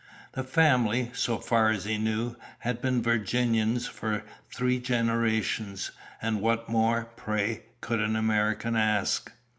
The 0.31 0.43
family, 0.43 1.11
so 1.13 1.37
far 1.37 1.69
as 1.69 1.85
he 1.85 1.99
knew, 1.99 2.35
had 2.57 2.81
been 2.81 3.03
Virginians 3.03 3.85
for 3.85 4.23
three 4.51 4.79
generations, 4.79 5.91
and 6.23 6.41
what 6.41 6.67
more, 6.67 7.05
pray, 7.15 7.65
could 7.81 7.99
an 8.01 8.15
American 8.15 8.75
ask? 8.75 9.31